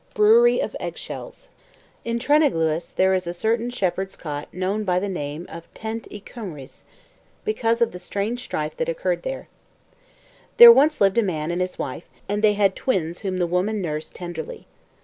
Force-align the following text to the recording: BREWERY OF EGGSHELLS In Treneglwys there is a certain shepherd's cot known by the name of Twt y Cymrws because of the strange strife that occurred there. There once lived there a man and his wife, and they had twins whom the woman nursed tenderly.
BREWERY 0.15 0.61
OF 0.61 0.75
EGGSHELLS 0.79 1.47
In 2.03 2.17
Treneglwys 2.17 2.95
there 2.95 3.13
is 3.13 3.27
a 3.27 3.35
certain 3.35 3.69
shepherd's 3.69 4.15
cot 4.15 4.51
known 4.51 4.83
by 4.83 4.97
the 4.97 5.07
name 5.07 5.45
of 5.47 5.71
Twt 5.75 6.07
y 6.11 6.19
Cymrws 6.25 6.85
because 7.45 7.83
of 7.83 7.91
the 7.91 7.99
strange 7.99 8.43
strife 8.43 8.75
that 8.77 8.89
occurred 8.89 9.21
there. 9.21 9.47
There 10.57 10.71
once 10.71 11.01
lived 11.01 11.17
there 11.17 11.23
a 11.23 11.27
man 11.27 11.51
and 11.51 11.61
his 11.61 11.77
wife, 11.77 12.09
and 12.27 12.43
they 12.43 12.53
had 12.53 12.75
twins 12.75 13.19
whom 13.19 13.37
the 13.37 13.45
woman 13.45 13.79
nursed 13.79 14.15
tenderly. 14.15 14.65